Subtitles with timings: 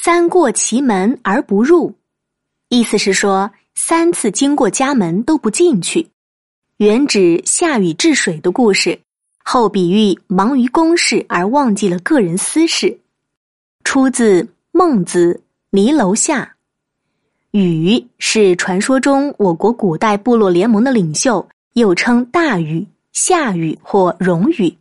[0.00, 1.92] 三过其门而不入，
[2.68, 6.08] 意思是说三次经过家门都不进去，
[6.76, 8.96] 原指夏禹治水的故事，
[9.44, 12.96] 后比喻忙于公事而忘记了个人私事。
[13.82, 15.34] 出自《孟子·
[15.70, 16.44] 离楼下》。
[17.50, 24.72] 禹是传说中我国古代部落联盟的领袖，又称大禹、夏禹或荣禹，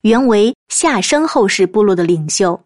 [0.00, 2.58] 原为夏商后世部落的领袖。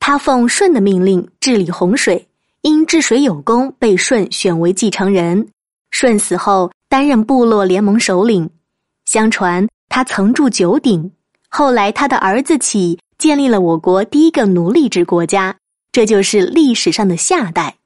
[0.00, 2.26] 他奉舜的命令治理洪水，
[2.62, 5.46] 因治水有功，被舜选为继承人。
[5.92, 8.48] 舜死后，担任部落联盟首领。
[9.04, 11.12] 相传他曾住九鼎，
[11.48, 15.54] 后来他的儿子启建立了我国第一个奴隶制国家，
[15.92, 17.76] 这就是历史上的夏代。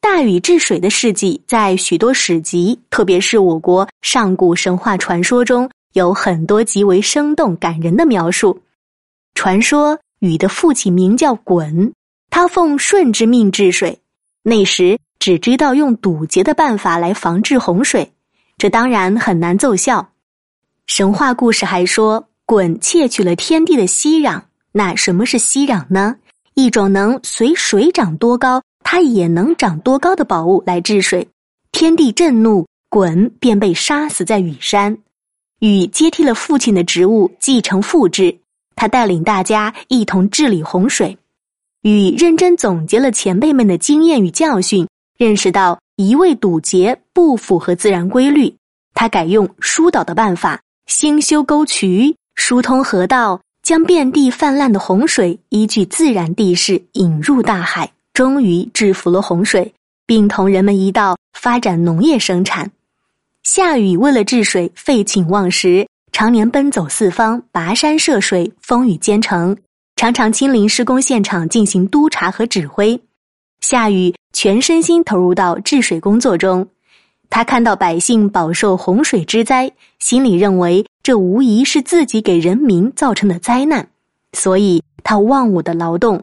[0.00, 8.58] 大禹治水的事迹，在许多史籍，特别是我国上古神话传说中，有很多极为生动感人的描述。
[9.34, 11.92] 传说禹的父亲名叫鲧，
[12.30, 14.00] 他奉舜之命治水，
[14.42, 18.12] 那时只知道用堵截的办法来防治洪水，
[18.56, 20.10] 这当然很难奏效。
[20.86, 24.42] 神话故事还说，鲧窃取了天地的息壤。
[24.72, 26.16] 那什么是息壤呢？
[26.54, 28.62] 一种能随水涨多高。
[28.86, 31.26] 它也能长多高的宝物来治水，
[31.72, 34.96] 天地震怒，鲧便被杀死在羽山。
[35.60, 38.38] 禹接替了父亲的职务，继承父志。
[38.84, 41.16] 他带领大家一同治理洪水。
[41.80, 48.54] 禹认真总结了前辈们的经验与教训，认识到一味堵截不符合自然规律。
[48.92, 57.90] 他改用疏导的办法，兴修沟渠，疏通河道，将遍地泛滥的洪水依据自然地势引入大海。
[58.12, 59.72] 终于制服了洪水，
[60.04, 62.70] 并同人们一道发展农业生产。
[63.44, 69.56] 夏禹为了治水废寝忘食，常年奔走四方，跋山涉水，风雨兼程，
[69.96, 72.98] 常常亲临施工现场进行督查和指挥。
[73.60, 76.64] 夏禹全身心投入到治水工作中，
[77.30, 83.88] 他看到百姓饱受洪水之灾，心里认为这无疑是自己给人民造成的灾难，
[84.34, 86.22] 所以他忘我的劳动。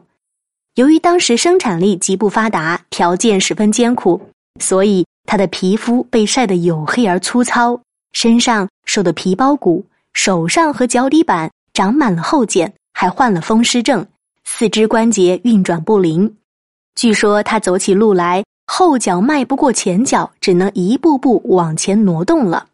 [0.76, 4.18] 由于当时生产力极不发达，条件十分艰苦，
[4.58, 7.78] 所以他的皮肤被晒得黝黑而粗糙，
[8.12, 14.06] 身上瘦得皮包骨，手上和脚底板长满了厚茧，还患了风湿症，
[14.44, 16.32] 四肢关节运转不灵。
[16.94, 22.66] 据说他走起路来，后脚迈不过前脚，只能一步步往前挪动了。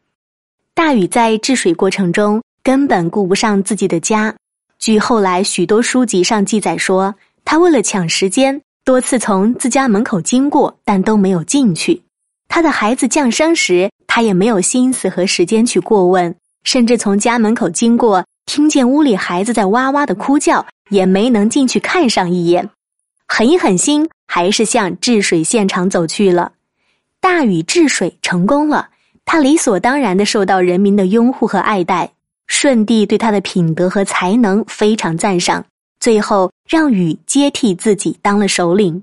[0.75, 4.35] 大禹在治水过程中根本顾不上自己的家，
[4.79, 7.15] 据后来许多书籍上记载说。
[7.45, 12.03] 他为了抢时间，多次从自家门口经过，但都没有进去。
[12.47, 22.69] 他的孩子降生时，他也没有心思和时间去过问，甚至从家门口经过，听见屋里孩子在哇哇的哭叫，也没能进去看上一眼。
[23.29, 26.53] 狠一狠心，还是向治水现场走去了。
[27.21, 28.89] 大禹治水成功了，
[29.25, 32.11] 他理所当然的受到人民的拥护和爱戴。
[32.49, 35.63] 舜帝对他的品德和才能非常赞赏。
[36.01, 39.03] 最后，让禹接替自己当了首领。